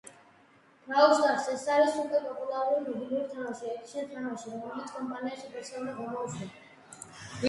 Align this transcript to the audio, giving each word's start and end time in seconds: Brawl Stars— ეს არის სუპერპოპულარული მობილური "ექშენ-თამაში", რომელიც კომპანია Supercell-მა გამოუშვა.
Brawl 0.85 1.11
Stars— 1.17 1.49
ეს 1.55 1.65
არის 1.73 1.91
სუპერპოპულარული 1.97 2.93
მობილური 2.95 3.69
"ექშენ-თამაში", 3.73 4.53
რომელიც 4.55 4.95
კომპანია 4.95 5.37
Supercell-მა 5.43 5.95
გამოუშვა. 5.99 6.49